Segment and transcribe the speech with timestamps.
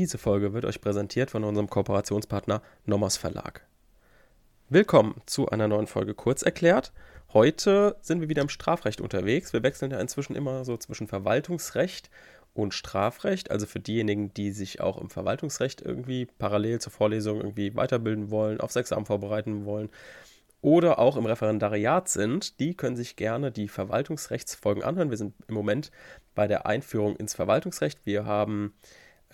[0.00, 3.66] Diese Folge wird euch präsentiert von unserem Kooperationspartner Nommers Verlag.
[4.70, 6.90] Willkommen zu einer neuen Folge Kurz erklärt.
[7.34, 9.52] Heute sind wir wieder im Strafrecht unterwegs.
[9.52, 12.08] Wir wechseln ja inzwischen immer so zwischen Verwaltungsrecht
[12.54, 13.50] und Strafrecht.
[13.50, 18.58] Also für diejenigen, die sich auch im Verwaltungsrecht irgendwie parallel zur Vorlesung irgendwie weiterbilden wollen,
[18.58, 19.90] aufs Examen vorbereiten wollen
[20.62, 25.10] oder auch im Referendariat sind, die können sich gerne die Verwaltungsrechtsfolgen anhören.
[25.10, 25.90] Wir sind im Moment
[26.34, 28.06] bei der Einführung ins Verwaltungsrecht.
[28.06, 28.72] Wir haben,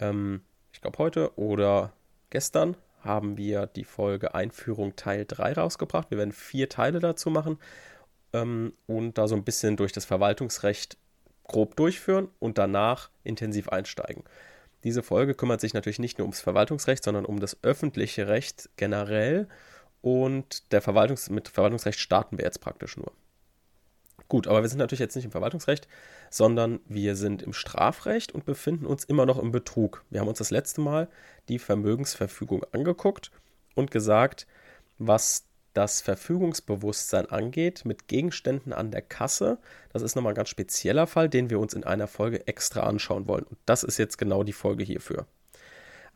[0.00, 0.42] ähm,
[0.76, 1.94] ich glaube heute oder
[2.28, 6.10] gestern, haben wir die Folge Einführung Teil 3 rausgebracht.
[6.10, 7.58] Wir werden vier Teile dazu machen
[8.34, 10.98] ähm, und da so ein bisschen durch das Verwaltungsrecht
[11.44, 14.22] grob durchführen und danach intensiv einsteigen.
[14.84, 19.48] Diese Folge kümmert sich natürlich nicht nur ums Verwaltungsrecht, sondern um das öffentliche Recht generell
[20.02, 23.12] und der Verwaltungs mit Verwaltungsrecht starten wir jetzt praktisch nur.
[24.28, 25.86] Gut, aber wir sind natürlich jetzt nicht im Verwaltungsrecht,
[26.30, 30.04] sondern wir sind im Strafrecht und befinden uns immer noch im Betrug.
[30.10, 31.08] Wir haben uns das letzte Mal
[31.48, 33.30] die Vermögensverfügung angeguckt
[33.74, 34.46] und gesagt,
[34.98, 39.58] was das Verfügungsbewusstsein angeht mit Gegenständen an der Kasse.
[39.92, 43.28] Das ist nochmal ein ganz spezieller Fall, den wir uns in einer Folge extra anschauen
[43.28, 43.44] wollen.
[43.44, 45.26] Und das ist jetzt genau die Folge hierfür.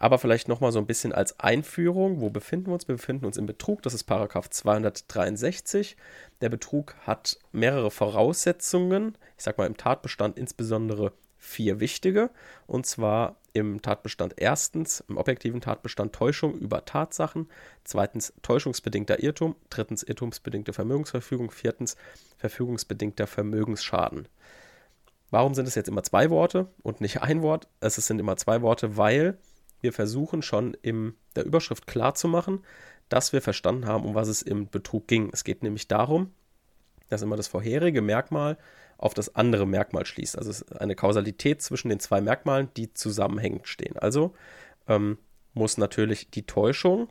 [0.01, 2.23] Aber vielleicht nochmal so ein bisschen als Einführung.
[2.23, 2.89] Wo befinden wir uns?
[2.89, 3.83] Wir befinden uns im Betrug.
[3.83, 5.95] Das ist Paragraph 263.
[6.41, 9.19] Der Betrug hat mehrere Voraussetzungen.
[9.37, 12.31] Ich sage mal im Tatbestand insbesondere vier wichtige.
[12.67, 17.51] Und zwar im Tatbestand erstens, im objektiven Tatbestand Täuschung über Tatsachen.
[17.85, 19.55] Zweitens täuschungsbedingter Irrtum.
[19.69, 21.51] Drittens irrtumsbedingte Vermögensverfügung.
[21.51, 21.97] Viertens
[22.39, 24.29] verfügungsbedingter Vermögensschaden.
[25.31, 27.69] Warum sind es jetzt immer zwei Worte und nicht ein Wort?
[27.81, 29.37] Es sind immer zwei Worte, weil
[29.81, 32.65] wir versuchen schon in der Überschrift klarzumachen,
[33.09, 35.31] dass wir verstanden haben, um was es im Betrug ging.
[35.33, 36.33] Es geht nämlich darum,
[37.09, 38.57] dass immer das vorherige Merkmal
[38.99, 40.39] auf das andere Merkmal schließt.
[40.39, 43.97] Also es ist eine Kausalität zwischen den zwei Merkmalen, die zusammenhängend stehen.
[43.97, 44.35] Also
[44.87, 45.19] ähm,
[45.55, 47.09] muss natürlich die Täuschung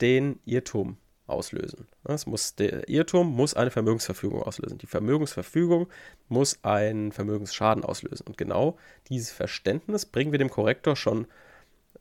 [0.00, 1.86] den Irrtum auslösen.
[2.04, 4.78] Es muss, der Irrtum muss eine Vermögensverfügung auslösen.
[4.78, 5.88] Die Vermögensverfügung
[6.28, 8.26] muss einen Vermögensschaden auslösen.
[8.26, 8.78] Und genau
[9.08, 11.26] dieses Verständnis bringen wir dem Korrektor schon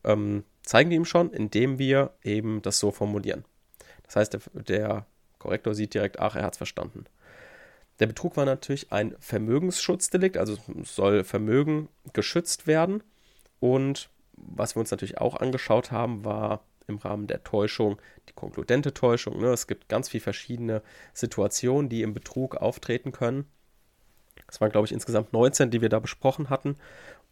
[0.07, 3.45] ähm, zeigen wir ihm schon, indem wir eben das so formulieren.
[4.03, 5.05] Das heißt, der, der
[5.37, 7.05] Korrektor sieht direkt, ach, er hat es verstanden.
[7.99, 13.03] Der Betrug war natürlich ein Vermögensschutzdelikt, also soll Vermögen geschützt werden.
[13.59, 18.93] Und was wir uns natürlich auch angeschaut haben, war im Rahmen der Täuschung die konkludente
[18.93, 19.39] Täuschung.
[19.39, 19.47] Ne?
[19.47, 20.81] Es gibt ganz viele verschiedene
[21.13, 23.45] Situationen, die im Betrug auftreten können.
[24.47, 26.77] Es waren, glaube ich, insgesamt 19, die wir da besprochen hatten.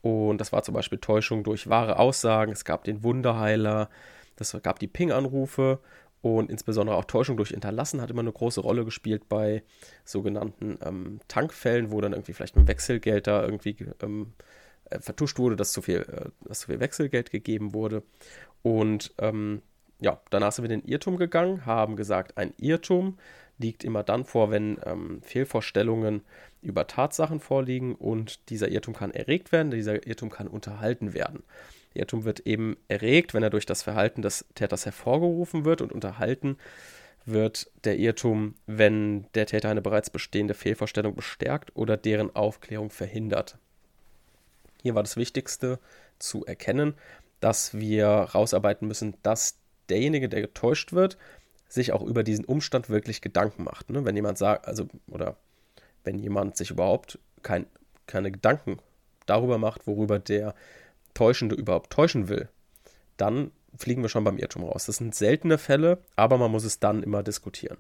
[0.06, 2.52] Und das war zum Beispiel Täuschung durch wahre Aussagen.
[2.52, 3.90] Es gab den Wunderheiler,
[4.38, 5.80] es gab die Ping-Anrufe
[6.22, 9.64] und insbesondere auch Täuschung durch Hinterlassen hat immer eine große Rolle gespielt bei
[10.04, 14.34] sogenannten ähm, Tankfällen, wo dann irgendwie vielleicht mit Wechselgeld da irgendwie ähm,
[14.92, 18.04] äh, vertuscht wurde, dass zu, viel, äh, dass zu viel Wechselgeld gegeben wurde.
[18.62, 19.64] Und ähm,
[20.02, 23.18] ja, danach sind wir in den Irrtum gegangen, haben gesagt, ein Irrtum
[23.58, 26.22] liegt immer dann vor, wenn ähm, Fehlvorstellungen
[26.62, 31.44] über Tatsachen vorliegen und dieser Irrtum kann erregt werden, dieser Irrtum kann unterhalten werden.
[31.94, 35.94] Der Irrtum wird eben erregt, wenn er durch das Verhalten des Täters hervorgerufen wird und
[35.94, 36.58] unterhalten
[37.26, 43.58] wird der Irrtum, wenn der Täter eine bereits bestehende Fehlvorstellung bestärkt oder deren Aufklärung verhindert.
[44.84, 45.80] Hier war das Wichtigste
[46.20, 46.94] zu erkennen,
[47.40, 49.58] dass wir rausarbeiten müssen, dass
[49.90, 51.18] derjenige, der getäuscht wird,
[51.68, 53.90] sich auch über diesen Umstand wirklich Gedanken macht.
[53.90, 54.06] Ne?
[54.06, 55.38] Wenn jemand sagt, also, oder
[56.04, 57.66] wenn jemand sich überhaupt kein,
[58.08, 58.80] keine Gedanken
[59.26, 60.56] darüber macht, worüber der
[61.14, 62.50] Täuschende überhaupt täuschen will,
[63.18, 64.86] dann fliegen wir schon beim Irrtum raus.
[64.86, 67.78] Das sind seltene Fälle, aber man muss es dann immer diskutieren.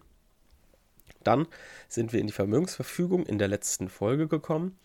[1.24, 1.48] Dann
[1.88, 4.78] sind wir in die Vermögensverfügung in der letzten Folge gekommen.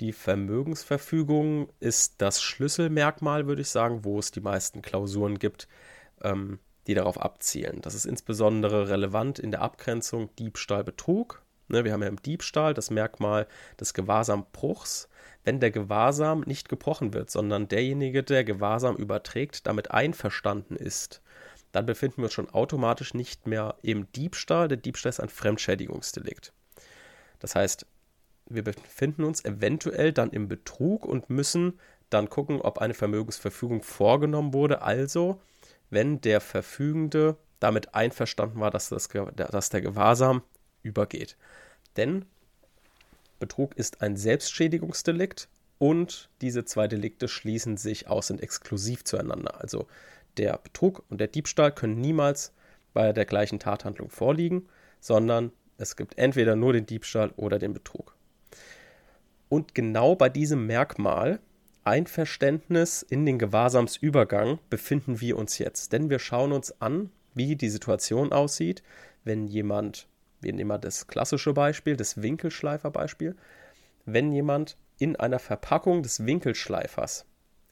[0.00, 5.66] Die Vermögensverfügung ist das Schlüsselmerkmal, würde ich sagen, wo es die meisten Klausuren gibt,
[6.22, 7.80] ähm, die darauf abzielen.
[7.82, 11.42] Das ist insbesondere relevant in der Abgrenzung Diebstahl-Betrug.
[11.68, 13.46] Ne, wir haben ja im Diebstahl das Merkmal
[13.78, 15.08] des Gewahrsambruchs.
[15.44, 21.20] Wenn der Gewahrsam nicht gebrochen wird, sondern derjenige, der Gewahrsam überträgt, damit einverstanden ist,
[21.72, 24.68] dann befinden wir uns schon automatisch nicht mehr im Diebstahl.
[24.68, 26.54] Der Diebstahl ist ein Fremdschädigungsdelikt.
[27.38, 27.86] Das heißt,
[28.46, 34.54] wir befinden uns eventuell dann im Betrug und müssen dann gucken, ob eine Vermögensverfügung vorgenommen
[34.54, 34.80] wurde.
[34.80, 35.42] Also
[35.90, 40.42] wenn der Verfügende damit einverstanden war, dass, das, dass der Gewahrsam
[40.82, 41.36] übergeht.
[41.96, 42.24] Denn
[43.38, 45.48] Betrug ist ein Selbstschädigungsdelikt
[45.78, 49.60] und diese zwei Delikte schließen sich aus, sind exklusiv zueinander.
[49.60, 49.86] Also
[50.36, 52.52] der Betrug und der Diebstahl können niemals
[52.94, 54.68] bei der gleichen Tathandlung vorliegen,
[55.00, 58.16] sondern es gibt entweder nur den Diebstahl oder den Betrug.
[59.48, 61.40] Und genau bei diesem Merkmal
[61.88, 65.94] Einverständnis in den Gewahrsamsübergang befinden wir uns jetzt.
[65.94, 68.82] Denn wir schauen uns an, wie die Situation aussieht,
[69.24, 70.06] wenn jemand,
[70.42, 73.36] wir nehmen mal das klassische Beispiel, das Winkelschleiferbeispiel,
[74.04, 77.24] wenn jemand in einer Verpackung des Winkelschleifers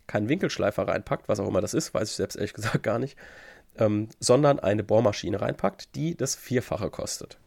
[0.07, 3.19] keinen Winkelschleifer reinpackt, was auch immer das ist, weiß ich selbst ehrlich gesagt gar nicht,
[3.77, 7.39] ähm, sondern eine Bohrmaschine reinpackt, die das Vierfache kostet.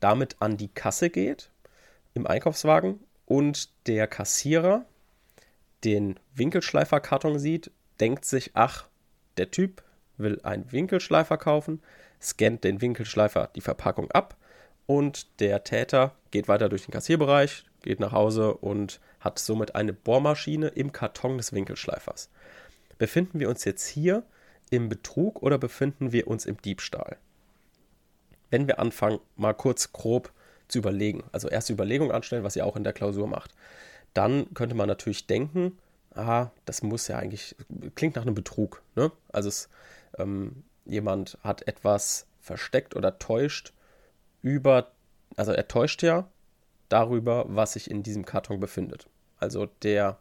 [0.00, 1.50] Damit an die Kasse geht
[2.12, 4.86] im Einkaufswagen und der Kassierer
[5.84, 7.70] den Winkelschleiferkarton sieht,
[8.00, 8.86] denkt sich, ach,
[9.36, 9.82] der Typ
[10.16, 11.82] will einen Winkelschleifer kaufen,
[12.20, 14.36] scannt den Winkelschleifer die Verpackung ab
[14.86, 19.92] und der Täter geht weiter durch den Kassierbereich, geht nach Hause und hat somit eine
[19.92, 22.30] Bohrmaschine im Karton des Winkelschleifers.
[22.98, 24.22] Befinden wir uns jetzt hier
[24.70, 27.18] im Betrug oder befinden wir uns im Diebstahl?
[28.50, 30.32] Wenn wir anfangen, mal kurz grob
[30.68, 33.52] zu überlegen, also erste Überlegung anstellen, was ihr auch in der Klausur macht,
[34.14, 35.78] dann könnte man natürlich denken,
[36.14, 37.54] ah, das muss ja eigentlich,
[37.94, 38.82] klingt nach einem Betrug.
[38.94, 39.12] Ne?
[39.32, 39.68] Also es,
[40.18, 43.72] ähm, jemand hat etwas versteckt oder täuscht
[44.42, 44.92] über,
[45.36, 46.28] also er täuscht ja
[46.88, 49.08] darüber, was sich in diesem Karton befindet.
[49.38, 50.18] Also der,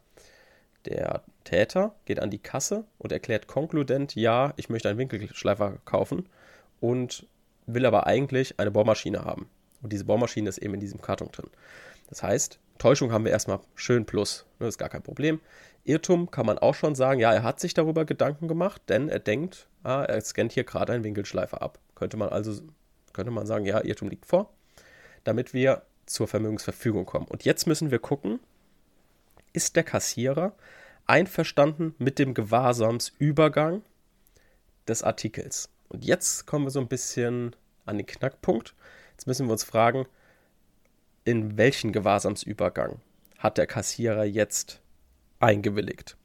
[0.85, 6.27] der Täter geht an die Kasse und erklärt konkludent, ja, ich möchte einen Winkelschleifer kaufen
[6.81, 7.27] und
[7.67, 9.47] will aber eigentlich eine Bohrmaschine haben.
[9.85, 11.45] Und diese Bohrmaschine ist eben in diesem Karton drin.
[12.09, 14.47] Das heißt, Täuschung haben wir erstmal schön plus.
[14.57, 15.39] Das ist gar kein Problem.
[15.83, 19.19] Irrtum kann man auch schon sagen, ja, er hat sich darüber Gedanken gemacht, denn er
[19.19, 21.77] denkt, ah, er scannt hier gerade einen Winkelschleifer ab.
[21.93, 22.63] Könnte man also,
[23.13, 24.51] könnte man sagen, ja, Irrtum liegt vor,
[25.23, 27.27] damit wir zur Vermögensverfügung kommen.
[27.27, 28.39] Und jetzt müssen wir gucken,
[29.53, 30.55] ist der Kassierer
[31.05, 33.83] einverstanden mit dem Gewahrsamsübergang
[34.87, 35.69] des Artikels.
[35.89, 37.55] Und jetzt kommen wir so ein bisschen
[37.85, 38.73] an den Knackpunkt.
[39.15, 40.05] Jetzt müssen wir uns fragen,
[41.23, 42.99] in welchen Gewahrsamsübergang
[43.37, 44.81] hat der Kassierer jetzt
[45.39, 46.17] eingewilligt?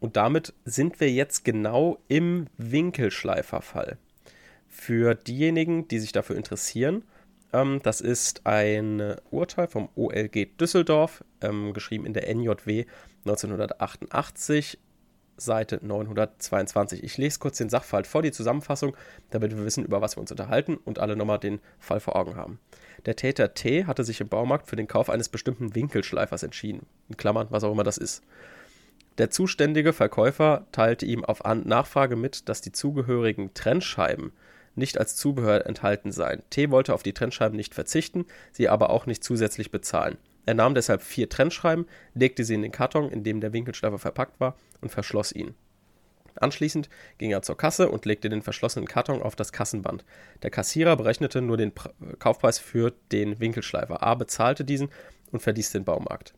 [0.00, 3.98] Und damit sind wir jetzt genau im Winkelschleiferfall.
[4.66, 7.04] Für diejenigen, die sich dafür interessieren,
[7.52, 12.86] ähm, das ist ein Urteil vom OLG Düsseldorf, ähm, geschrieben in der NJW
[13.26, 14.78] 1988,
[15.36, 17.02] Seite 922.
[17.02, 18.96] Ich lese kurz den Sachverhalt vor, die Zusammenfassung,
[19.30, 22.36] damit wir wissen, über was wir uns unterhalten und alle nochmal den Fall vor Augen
[22.36, 22.58] haben.
[23.06, 26.86] Der Täter T hatte sich im Baumarkt für den Kauf eines bestimmten Winkelschleifers entschieden.
[27.08, 28.22] In Klammern, was auch immer das ist.
[29.18, 34.32] Der zuständige Verkäufer teilte ihm auf Nachfrage mit, dass die zugehörigen Trennscheiben
[34.74, 36.42] nicht als Zubehör enthalten seien.
[36.50, 40.18] T wollte auf die Trennscheiben nicht verzichten, sie aber auch nicht zusätzlich bezahlen.
[40.46, 44.40] Er nahm deshalb vier Trennschreiben, legte sie in den Karton, in dem der Winkelschleifer verpackt
[44.40, 45.54] war, und verschloss ihn.
[46.36, 46.88] Anschließend
[47.18, 50.04] ging er zur Kasse und legte den verschlossenen Karton auf das Kassenband.
[50.42, 51.72] Der Kassierer berechnete nur den
[52.18, 54.02] Kaufpreis für den Winkelschleifer.
[54.02, 54.88] A bezahlte diesen
[55.30, 56.34] und verließ den Baumarkt.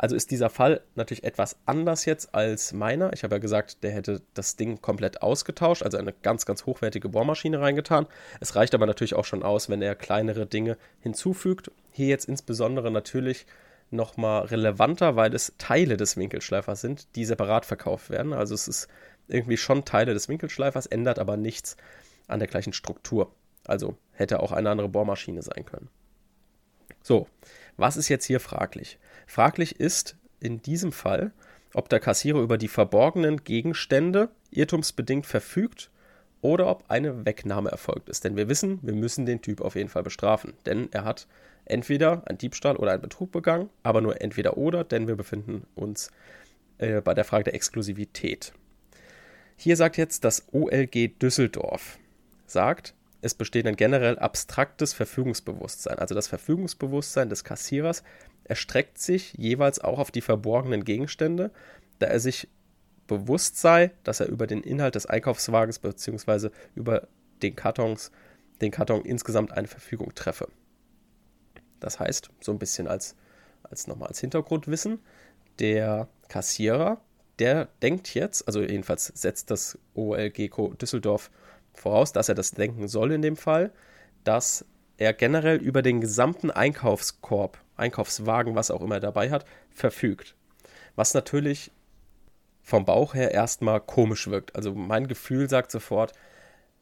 [0.00, 3.12] Also ist dieser Fall natürlich etwas anders jetzt als meiner.
[3.12, 7.10] Ich habe ja gesagt, der hätte das Ding komplett ausgetauscht, also eine ganz, ganz hochwertige
[7.10, 8.06] Bohrmaschine reingetan.
[8.40, 11.70] Es reicht aber natürlich auch schon aus, wenn er kleinere Dinge hinzufügt.
[11.92, 13.44] Hier jetzt insbesondere natürlich
[13.90, 18.32] nochmal relevanter, weil es Teile des Winkelschleifers sind, die separat verkauft werden.
[18.32, 18.88] Also es ist
[19.28, 21.76] irgendwie schon Teile des Winkelschleifers, ändert aber nichts
[22.26, 23.34] an der gleichen Struktur.
[23.66, 25.90] Also hätte auch eine andere Bohrmaschine sein können.
[27.02, 27.28] So,
[27.76, 28.98] was ist jetzt hier fraglich?
[29.26, 31.32] Fraglich ist in diesem Fall,
[31.74, 35.90] ob der Kassierer über die verborgenen Gegenstände irrtumsbedingt verfügt
[36.42, 38.24] oder ob eine Wegnahme erfolgt ist.
[38.24, 40.54] Denn wir wissen, wir müssen den Typ auf jeden Fall bestrafen.
[40.66, 41.26] Denn er hat
[41.64, 46.10] entweder einen Diebstahl oder einen Betrug begangen, aber nur entweder oder, denn wir befinden uns
[46.78, 48.52] äh, bei der Frage der Exklusivität.
[49.56, 51.98] Hier sagt jetzt das OLG Düsseldorf,
[52.46, 55.98] sagt, es besteht ein generell abstraktes Verfügungsbewusstsein.
[55.98, 58.02] Also das Verfügungsbewusstsein des Kassierers
[58.44, 61.50] erstreckt sich jeweils auch auf die verborgenen Gegenstände,
[61.98, 62.48] da er sich
[63.06, 66.50] bewusst sei, dass er über den Inhalt des Einkaufswagens bzw.
[66.74, 67.08] über
[67.42, 68.10] den Kartons,
[68.60, 70.48] den Karton insgesamt eine Verfügung treffe.
[71.80, 73.16] Das heißt, so ein bisschen als,
[73.62, 75.00] als nochmal als Hintergrundwissen,
[75.58, 77.00] der Kassierer,
[77.38, 80.50] der denkt jetzt, also jedenfalls setzt das OLG
[80.80, 81.30] Düsseldorf
[81.74, 83.72] voraus, dass er das denken soll in dem Fall,
[84.24, 84.64] dass
[84.96, 90.34] er generell über den gesamten Einkaufskorb, Einkaufswagen, was auch immer er dabei hat, verfügt.
[90.94, 91.72] Was natürlich
[92.62, 94.54] vom Bauch her erstmal komisch wirkt.
[94.54, 96.12] Also mein Gefühl sagt sofort,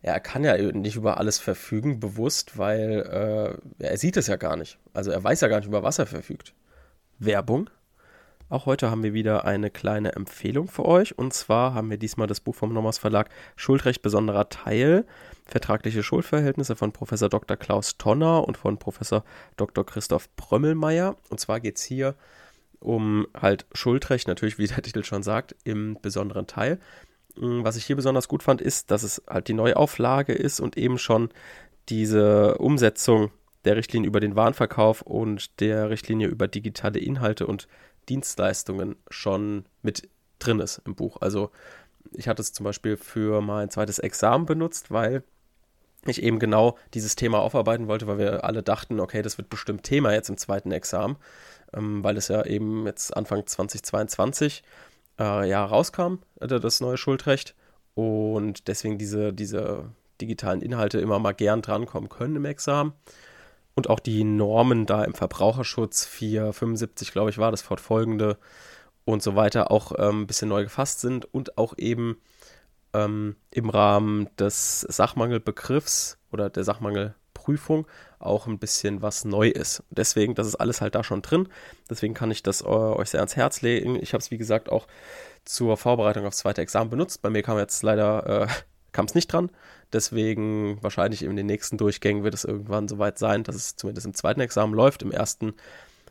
[0.02, 4.36] ja, er kann ja nicht über alles verfügen, bewusst, weil äh, er sieht es ja
[4.36, 4.78] gar nicht.
[4.92, 6.54] Also er weiß ja gar nicht, über was er verfügt.
[7.18, 7.70] Werbung.
[8.50, 11.18] Auch heute haben wir wieder eine kleine Empfehlung für euch.
[11.18, 15.04] Und zwar haben wir diesmal das Buch vom Nommers Verlag Schuldrecht besonderer Teil.
[15.44, 17.58] Vertragliche Schuldverhältnisse von Professor Dr.
[17.58, 19.22] Klaus Tonner und von Professor
[19.58, 19.84] Dr.
[19.84, 21.16] Christoph Prömmelmeier.
[21.28, 22.14] Und zwar geht es hier
[22.80, 26.78] um halt Schuldrecht, natürlich, wie der Titel schon sagt, im besonderen Teil.
[27.36, 30.78] Mm, was ich hier besonders gut fand, ist, dass es halt die Neuauflage ist und
[30.78, 31.28] eben schon
[31.90, 33.30] diese Umsetzung
[33.66, 37.68] der Richtlinie über den Warenverkauf und der Richtlinie über digitale Inhalte und
[38.08, 41.18] Dienstleistungen schon mit drin ist im Buch.
[41.20, 41.50] Also
[42.12, 45.22] ich hatte es zum Beispiel für mein zweites Examen benutzt, weil
[46.06, 49.82] ich eben genau dieses Thema aufarbeiten wollte, weil wir alle dachten, okay, das wird bestimmt
[49.82, 51.16] Thema jetzt im zweiten Examen,
[51.74, 54.62] ähm, weil es ja eben jetzt Anfang 2022
[55.18, 57.54] äh, ja rauskam, äh, das neue Schuldrecht
[57.94, 62.92] und deswegen diese, diese digitalen Inhalte immer mal gern drankommen können im Examen.
[63.78, 68.36] Und auch die Normen da im Verbraucherschutz 475, glaube ich, war das fortfolgende
[69.04, 72.16] und so weiter auch ähm, ein bisschen neu gefasst sind und auch eben
[72.92, 77.86] ähm, im Rahmen des Sachmangelbegriffs oder der Sachmangelprüfung
[78.18, 79.84] auch ein bisschen was neu ist.
[79.90, 81.48] Deswegen, das ist alles halt da schon drin.
[81.88, 83.94] Deswegen kann ich das äh, euch sehr ans Herz legen.
[83.94, 84.88] Ich habe es, wie gesagt, auch
[85.44, 87.22] zur Vorbereitung aufs zweite Examen benutzt.
[87.22, 88.48] Bei mir kam jetzt leider äh,
[88.92, 89.50] kam es nicht dran.
[89.92, 94.14] Deswegen wahrscheinlich in den nächsten Durchgängen wird es irgendwann soweit sein, dass es zumindest im
[94.14, 95.02] zweiten Examen läuft.
[95.02, 95.54] Im ersten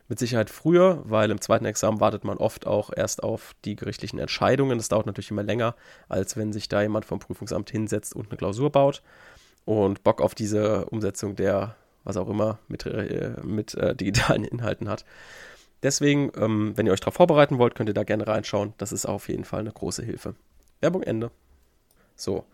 [0.08, 4.18] mit Sicherheit früher, weil im zweiten Examen wartet man oft auch erst auf die gerichtlichen
[4.18, 4.78] Entscheidungen.
[4.78, 5.74] Das dauert natürlich immer länger,
[6.08, 9.02] als wenn sich da jemand vom Prüfungsamt hinsetzt und eine Klausur baut
[9.66, 14.88] und Bock auf diese Umsetzung der, was auch immer, mit, äh, mit äh, digitalen Inhalten
[14.88, 15.04] hat.
[15.82, 18.72] Deswegen, ähm, wenn ihr euch darauf vorbereiten wollt, könnt ihr da gerne reinschauen.
[18.78, 20.34] Das ist auf jeden Fall eine große Hilfe.
[20.80, 21.30] Werbung Ende.
[22.16, 22.44] So,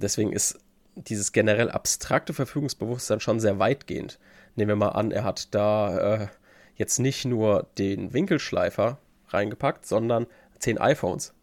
[0.00, 0.58] deswegen ist
[0.94, 4.18] dieses generell abstrakte Verfügungsbewusstsein schon sehr weitgehend.
[4.56, 6.28] Nehmen wir mal an, er hat da äh,
[6.74, 10.26] jetzt nicht nur den Winkelschleifer reingepackt, sondern
[10.58, 11.34] zehn iPhones.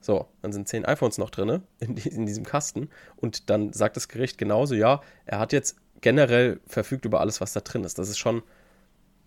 [0.00, 4.08] So, dann sind zehn iPhones noch drin in, in, diesem Kasten und dann sagt das
[4.08, 7.98] Gericht genauso, ja, er hat jetzt generell verfügt über alles, was da drin ist.
[7.98, 8.42] Das ist schon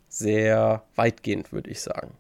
[0.08, 2.18] sehr weitgehend, würde ich sagen.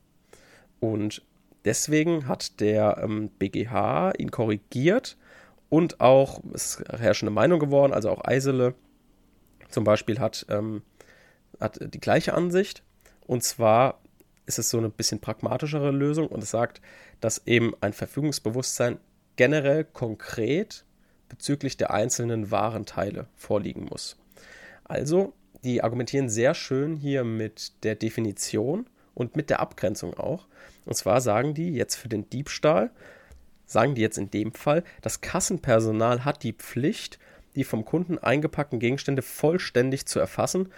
[0.79, 1.21] Und
[1.65, 5.17] deswegen hat der ähm, BGH ihn korrigiert
[5.71, 8.75] und auch, es ist herrschende Meinung geworden, also auch Eisele
[9.69, 10.81] zum Beispiel hat, ähm,
[11.61, 12.83] hat die gleiche Ansicht
[13.25, 14.01] und zwar
[14.45, 16.81] ist es so eine bisschen pragmatischere Lösung und es sagt,
[17.21, 18.99] dass eben ein Verfügungsbewusstsein
[19.37, 20.83] generell konkret
[21.29, 24.17] bezüglich der einzelnen Warenteile vorliegen muss.
[24.83, 25.31] Also,
[25.63, 30.47] die argumentieren sehr schön hier mit der Definition und mit der Abgrenzung auch.
[30.85, 32.91] Und zwar sagen die jetzt für den Diebstahl,
[33.71, 37.19] sagen die jetzt in dem Fall, das Kassenpersonal hat die Pflicht,
[37.55, 40.69] die vom Kunden eingepackten Gegenstände vollständig zu erfassen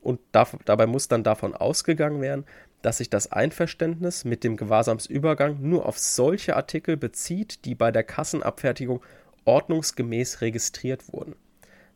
[0.00, 2.44] und darf, dabei muss dann davon ausgegangen werden,
[2.82, 8.04] dass sich das Einverständnis mit dem Gewahrsamsübergang nur auf solche Artikel bezieht, die bei der
[8.04, 9.02] Kassenabfertigung
[9.44, 11.36] ordnungsgemäß registriert wurden.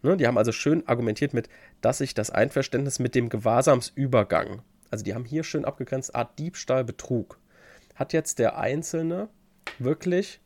[0.03, 1.49] Ne, die haben also schön argumentiert mit,
[1.81, 4.61] dass sich das Einverständnis mit dem Gewahrsamsübergang,
[4.91, 7.38] also die haben hier schön abgegrenzt, Art Diebstahl, Betrug.
[7.95, 9.29] Hat jetzt der Einzelne
[9.78, 10.40] wirklich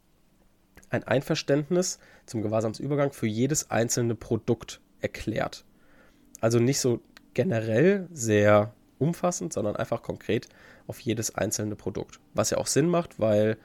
[0.90, 5.64] ein Einverständnis zum Gewahrsamsübergang für jedes einzelne Produkt erklärt.
[6.40, 7.00] Also nicht so
[7.34, 10.48] generell sehr umfassend, sondern einfach konkret
[10.86, 12.20] auf jedes einzelne Produkt.
[12.34, 13.58] Was ja auch Sinn macht, weil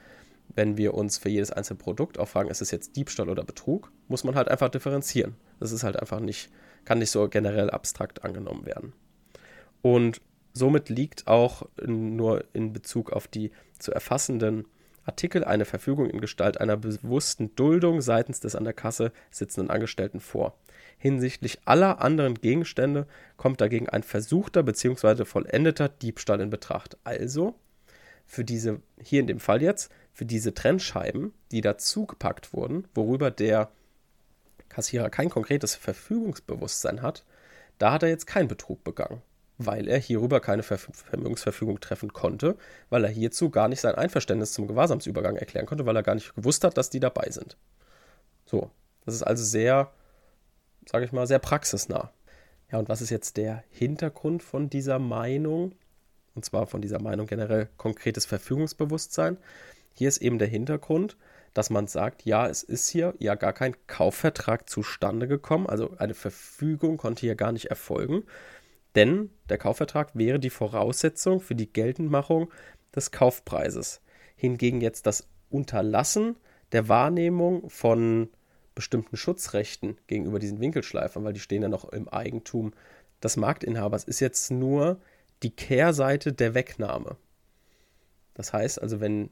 [0.55, 3.91] wenn wir uns für jedes einzelne Produkt auch fragen, ist es jetzt Diebstahl oder Betrug,
[4.07, 5.35] muss man halt einfach differenzieren.
[5.59, 6.51] Das ist halt einfach nicht,
[6.85, 8.93] kann nicht so generell abstrakt angenommen werden.
[9.81, 10.21] Und
[10.53, 14.65] somit liegt auch nur in Bezug auf die zu erfassenden
[15.05, 20.19] Artikel eine Verfügung in Gestalt einer bewussten Duldung seitens des an der Kasse sitzenden Angestellten
[20.19, 20.57] vor.
[20.97, 25.25] Hinsichtlich aller anderen Gegenstände kommt dagegen ein versuchter bzw.
[25.25, 26.97] vollendeter Diebstahl in Betracht.
[27.03, 27.55] Also
[28.25, 33.71] für diese, hier in dem Fall jetzt, für diese Trennscheiben, die dazugepackt wurden, worüber der
[34.69, 37.25] Kassierer kein konkretes Verfügungsbewusstsein hat,
[37.77, 39.21] da hat er jetzt keinen Betrug begangen
[39.57, 42.57] weil er hierüber keine Ver Vermögensverfügung treffen konnte,
[42.89, 46.35] weil er hierzu gar nicht sein Einverständnis zum Gewahrsamsübergang erklären konnte, weil er gar nicht
[46.35, 47.57] gewusst hat, dass die dabei sind.
[48.45, 48.71] So,
[49.05, 49.91] das ist also sehr,
[50.89, 52.11] sage ich mal, sehr praxisnah.
[52.71, 55.73] Ja, und was ist jetzt der Hintergrund von dieser Meinung?
[56.35, 59.37] Und zwar von dieser Meinung generell konkretes Verfügungsbewusstsein.
[59.93, 61.15] Hier ist eben der Hintergrund,
[61.53, 66.15] dass man sagt, ja, es ist hier ja gar kein Kaufvertrag zustande gekommen, also eine
[66.15, 68.23] Verfügung konnte hier gar nicht erfolgen,
[68.95, 72.51] denn der Kaufvertrag wäre die Voraussetzung für die Geltendmachung
[72.95, 74.01] des Kaufpreises.
[74.35, 76.35] Hingegen jetzt das Unterlassen
[76.71, 78.29] der Wahrnehmung von
[78.75, 82.73] bestimmten Schutzrechten gegenüber diesen Winkelschleifern, weil die stehen ja noch im Eigentum
[83.21, 84.99] des Marktinhabers, ist jetzt nur
[85.43, 87.17] die Kehrseite der Wegnahme.
[88.33, 89.29] Das heißt also, wenn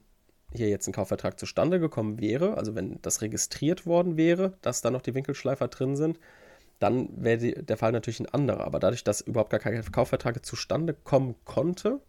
[0.53, 4.91] hier jetzt ein Kaufvertrag zustande gekommen wäre, also wenn das registriert worden wäre, dass da
[4.91, 6.19] noch die Winkelschleifer drin sind,
[6.81, 8.65] dann wäre der Fall natürlich ein anderer.
[8.65, 11.99] Aber dadurch, dass überhaupt gar kein Kaufvertrag zustande kommen konnte,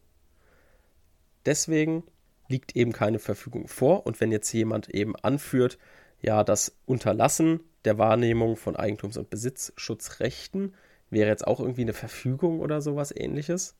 [1.44, 2.04] deswegen
[2.48, 4.06] liegt eben keine Verfügung vor.
[4.06, 5.78] Und wenn jetzt jemand eben anführt,
[6.20, 10.74] ja, das Unterlassen der Wahrnehmung von Eigentums- und Besitzschutzrechten
[11.10, 13.74] wäre jetzt auch irgendwie eine Verfügung oder sowas ähnliches,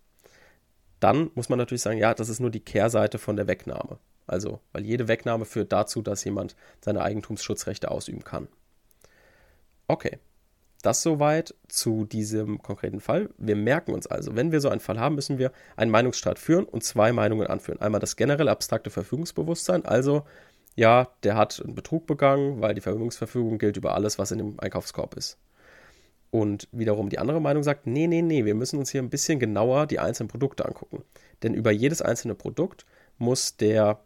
[1.01, 3.99] dann muss man natürlich sagen, ja, das ist nur die Kehrseite von der Wegnahme.
[4.27, 8.49] Also, weil jede Wegnahme führt dazu, dass jemand seine Eigentumsschutzrechte ausüben kann.
[9.89, 10.19] Okay,
[10.83, 13.31] das soweit zu diesem konkreten Fall.
[13.39, 16.65] Wir merken uns also, wenn wir so einen Fall haben, müssen wir einen Meinungsstreit führen
[16.65, 17.81] und zwei Meinungen anführen.
[17.81, 20.25] Einmal das generelle abstrakte Verfügungsbewusstsein, also
[20.75, 24.61] ja, der hat einen Betrug begangen, weil die Vermögensverfügung gilt über alles, was in dem
[24.61, 25.39] Einkaufskorb ist.
[26.31, 29.39] Und wiederum die andere Meinung sagt, nee, nee, nee, wir müssen uns hier ein bisschen
[29.39, 31.05] genauer die einzelnen Produkte angucken.
[31.43, 32.87] Denn über jedes einzelne Produkt
[33.19, 34.01] muss der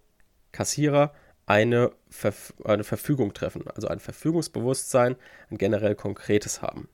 [0.51, 1.13] Kassierer
[1.47, 5.17] eine, Verf eine Verfügung treffen, also ein Verfügungsbewusstsein,
[5.51, 6.89] ein generell konkretes haben.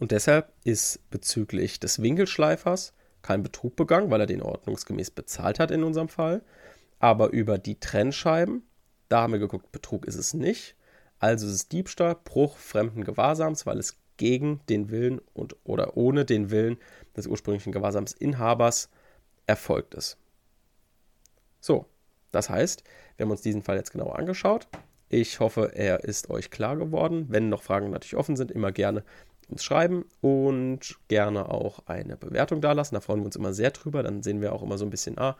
[0.00, 2.92] Und deshalb ist bezüglich des Winkelschleifers
[3.22, 6.42] kein Betrug begangen, weil er den ordnungsgemäß bezahlt hat in unserem Fall.
[6.98, 8.62] Aber über die Trennscheiben,
[9.08, 10.74] da haben wir geguckt, Betrug ist es nicht.
[11.20, 16.24] Also ist es Diebstahl, Bruch fremden Gewahrsams, weil es gegen den Willen und oder ohne
[16.24, 16.76] den Willen
[17.16, 18.90] des ursprünglichen Gewahrsamsinhabers
[19.46, 20.18] erfolgt ist.
[21.60, 21.86] So,
[22.34, 22.84] das heißt,
[23.16, 24.68] wir haben uns diesen Fall jetzt genauer angeschaut.
[25.08, 27.26] Ich hoffe, er ist euch klar geworden.
[27.28, 29.04] Wenn noch Fragen natürlich offen sind, immer gerne
[29.48, 32.94] uns schreiben und gerne auch eine Bewertung dalassen.
[32.94, 34.02] Da freuen wir uns immer sehr drüber.
[34.02, 35.36] Dann sehen wir auch immer so ein bisschen, ah,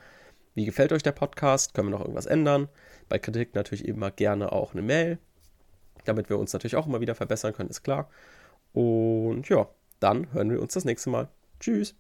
[0.55, 1.75] wie gefällt euch der Podcast?
[1.75, 2.69] Können wir noch irgendwas ändern?
[3.09, 5.19] Bei Kritik natürlich immer gerne auch eine Mail,
[6.05, 8.09] damit wir uns natürlich auch immer wieder verbessern können, ist klar.
[8.73, 9.69] Und ja,
[10.01, 11.29] dann hören wir uns das nächste Mal.
[11.59, 11.97] Tschüss.